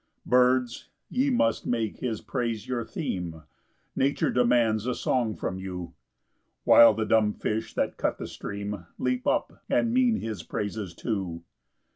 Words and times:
8 0.25 0.29
Birds, 0.31 0.89
ye 1.11 1.29
must 1.29 1.67
make 1.67 1.97
his 1.97 2.21
praise 2.21 2.67
your 2.67 2.83
theme, 2.83 3.43
Nature 3.95 4.31
demands 4.31 4.87
a 4.87 4.95
song 4.95 5.35
from 5.35 5.59
you; 5.59 5.93
While 6.63 6.95
the 6.95 7.05
dumb 7.05 7.33
fish 7.33 7.75
that 7.75 7.97
cut 7.97 8.17
the 8.17 8.25
stream 8.25 8.87
Leap 8.97 9.27
up, 9.27 9.63
and 9.69 9.93
mean 9.93 10.15
his 10.15 10.41
praises 10.41 10.95
too. 10.95 11.43